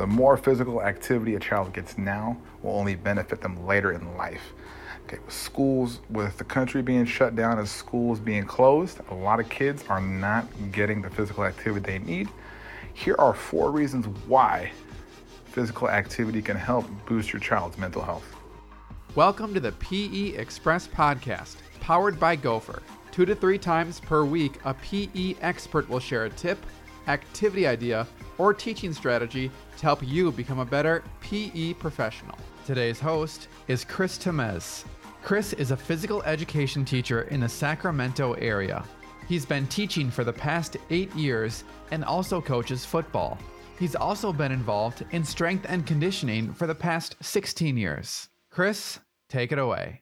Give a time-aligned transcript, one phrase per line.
[0.00, 4.54] The more physical activity a child gets now will only benefit them later in life.
[5.04, 9.40] Okay, with schools, with the country being shut down and schools being closed, a lot
[9.40, 12.30] of kids are not getting the physical activity they need.
[12.94, 14.72] Here are four reasons why
[15.44, 18.24] physical activity can help boost your child's mental health.
[19.16, 22.82] Welcome to the PE Express podcast, powered by Gopher.
[23.12, 26.64] Two to three times per week, a PE expert will share a tip,
[27.06, 28.06] activity idea,
[28.40, 32.38] or teaching strategy to help you become a better PE professional.
[32.64, 34.84] Today's host is Chris Temez.
[35.22, 38.82] Chris is a physical education teacher in the Sacramento area.
[39.28, 43.36] He's been teaching for the past eight years and also coaches football.
[43.78, 48.30] He's also been involved in strength and conditioning for the past 16 years.
[48.50, 50.00] Chris, take it away.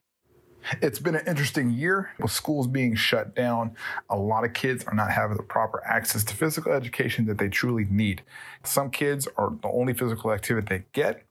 [0.83, 3.75] It's been an interesting year with schools being shut down.
[4.11, 7.49] A lot of kids are not having the proper access to physical education that they
[7.49, 8.23] truly need.
[8.65, 11.24] Some kids are the only physical activity they get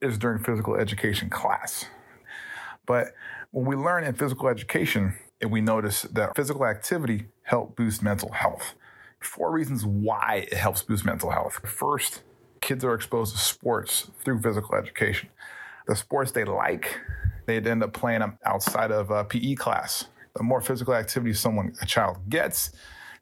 [0.00, 1.86] is during physical education class.
[2.86, 3.08] But
[3.50, 8.32] when we learn in physical education, and we notice that physical activity help boost mental
[8.32, 8.74] health.
[9.20, 11.60] Four reasons why it helps boost mental health.
[11.66, 12.22] First,
[12.60, 15.30] kids are exposed to sports through physical education.
[15.86, 16.98] The sports they like,
[17.50, 20.06] they'd end up playing them outside of uh, a PE class.
[20.36, 22.70] The more physical activity someone, a child gets,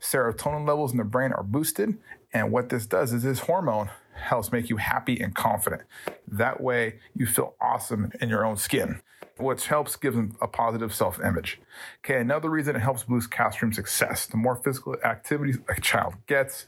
[0.01, 1.97] serotonin levels in the brain are boosted.
[2.33, 5.83] And what this does is this hormone helps make you happy and confident.
[6.27, 9.01] That way you feel awesome in your own skin
[9.39, 11.61] which helps give them a positive self image.
[12.05, 14.27] Okay, another reason it helps boost classroom success.
[14.27, 16.67] The more physical activity a child gets,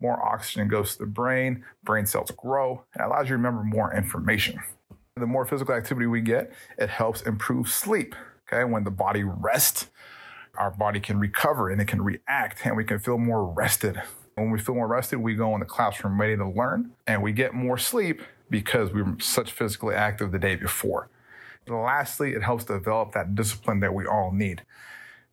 [0.00, 3.94] more oxygen goes to the brain, brain cells grow, and allows you to remember more
[3.94, 4.60] information.
[5.16, 8.14] The more physical activity we get, it helps improve sleep.
[8.48, 9.90] Okay, when the body rests,
[10.56, 14.00] our body can recover and it can react and we can feel more rested.
[14.36, 17.32] When we feel more rested, we go in the classroom ready to learn and we
[17.32, 21.10] get more sleep because we were such physically active the day before.
[21.66, 24.62] And lastly, it helps develop that discipline that we all need.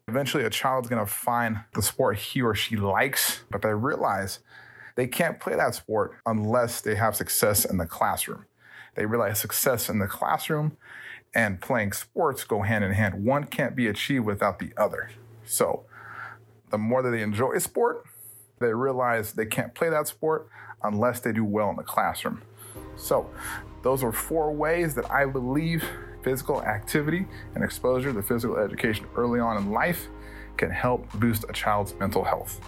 [0.10, 4.40] Eventually, a child's gonna find the sport he or she likes, but they realize
[4.98, 8.46] they can't play that sport unless they have success in the classroom.
[9.00, 10.76] They realize success in the classroom
[11.34, 13.24] and playing sports go hand in hand.
[13.24, 15.10] One can't be achieved without the other.
[15.46, 15.86] So,
[16.70, 18.04] the more that they enjoy a sport,
[18.60, 20.50] they realize they can't play that sport
[20.84, 22.42] unless they do well in the classroom.
[22.98, 23.30] So,
[23.84, 25.82] those are four ways that I believe
[26.22, 30.10] physical activity and exposure to physical education early on in life
[30.58, 32.60] can help boost a child's mental health.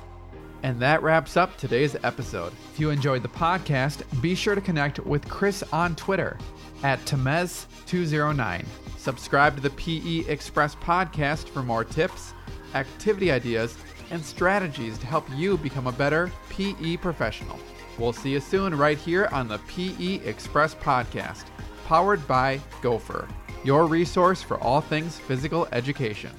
[0.64, 2.54] And that wraps up today's episode.
[2.74, 6.38] If you enjoyed the podcast, be sure to connect with Chris on Twitter
[6.84, 8.66] at Temez209.
[8.98, 12.34] Subscribe to the PE Express podcast for more tips,
[12.76, 13.78] activity ideas,
[14.12, 17.58] and strategies to help you become a better PE professional.
[17.98, 21.46] We'll see you soon right here on the PE Express podcast,
[21.86, 23.28] powered by Gopher
[23.64, 26.32] your resource for all things physical education.